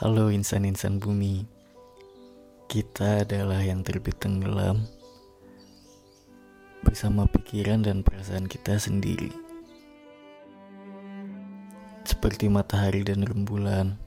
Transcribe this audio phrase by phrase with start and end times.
[0.00, 1.44] Halo insan-insan bumi.
[2.72, 4.88] Kita adalah yang terbit tenggelam
[6.80, 9.28] Bersama pikiran dan perasaan kita sendiri.
[12.08, 14.00] Seperti matahari dan rembulan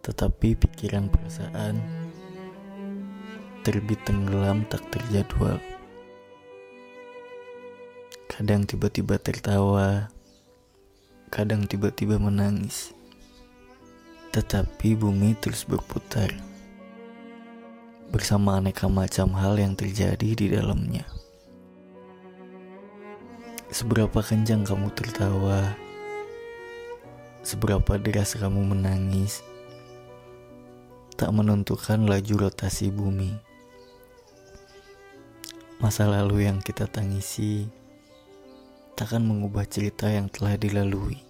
[0.00, 1.76] Tetapi pikiran perasaan
[3.60, 5.60] Terbit tenggelam tak terjadwal.
[8.24, 10.08] Kadang tiba-tiba tertawa
[11.28, 12.96] Kadang tiba-tiba menangis
[14.28, 16.28] tetapi bumi terus berputar
[18.08, 21.04] bersama aneka macam hal yang terjadi di dalamnya.
[23.68, 25.76] Seberapa kencang kamu tertawa,
[27.44, 29.44] seberapa deras kamu menangis,
[31.20, 33.36] tak menentukan laju rotasi bumi.
[35.84, 37.68] Masa lalu yang kita tangisi
[38.96, 41.27] takkan mengubah cerita yang telah dilalui.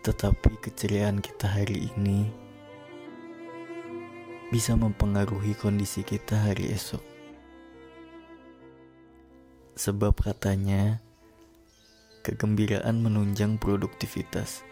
[0.00, 2.24] Tetapi keceriaan kita hari ini
[4.48, 7.04] bisa mempengaruhi kondisi kita hari esok.
[9.76, 11.04] Sebab katanya
[12.24, 14.64] kegembiraan menunjang produktivitas.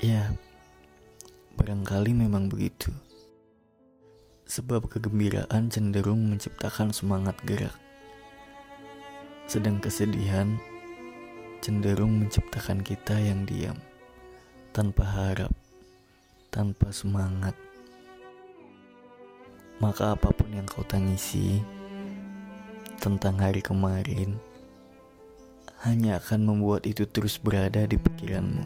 [0.00, 0.32] Ya,
[1.60, 2.96] barangkali memang begitu.
[4.48, 7.76] Sebab kegembiraan cenderung menciptakan semangat gerak.
[9.44, 10.56] Sedang kesedihan
[11.66, 13.74] cenderung menciptakan kita yang diam,
[14.70, 15.50] tanpa harap,
[16.54, 17.58] tanpa semangat.
[19.82, 21.58] Maka apa pun yang kau tangisi
[23.02, 24.38] tentang hari kemarin,
[25.82, 28.62] hanya akan membuat itu terus berada di pikiranmu.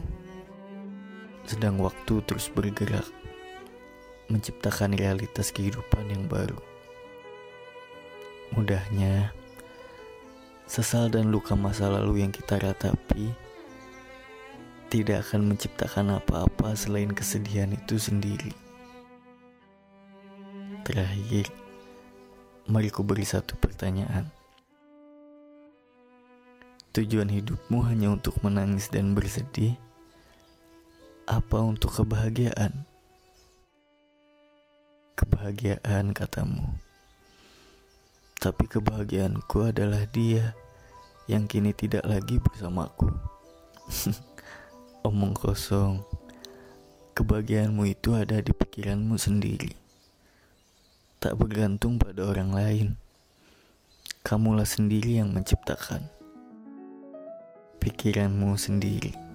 [1.49, 3.09] Sedang waktu terus bergerak,
[4.29, 6.61] menciptakan realitas kehidupan yang baru.
[8.53, 9.33] Mudahnya,
[10.71, 13.35] Sesal dan luka masa lalu yang kita ratapi
[14.87, 18.55] tidak akan menciptakan apa-apa selain kesedihan itu sendiri.
[20.87, 21.51] Terakhir,
[22.71, 24.31] mari ku beri satu pertanyaan.
[26.95, 29.75] Tujuan hidupmu hanya untuk menangis dan bersedih?
[31.27, 32.87] Apa untuk kebahagiaan?
[35.19, 36.90] Kebahagiaan katamu.
[38.41, 40.57] Tapi kebahagiaanku adalah dia
[41.29, 43.13] yang kini tidak lagi bersamaku.
[45.07, 46.01] Omong kosong.
[47.13, 49.77] Kebahagiaanmu itu ada di pikiranmu sendiri.
[51.21, 52.87] Tak bergantung pada orang lain.
[54.25, 56.09] Kamulah sendiri yang menciptakan
[57.77, 59.30] pikiranmu sendiri.